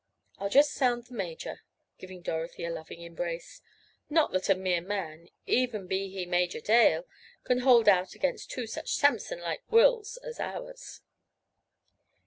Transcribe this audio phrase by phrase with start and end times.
[0.39, 1.61] I'll just sound the major,"
[1.99, 3.61] giving Dorothy a loving embrace.
[4.09, 7.05] "Not that a mere man, even be he Major Dale,
[7.43, 11.01] can hold out against two such Sampson like wills as ours."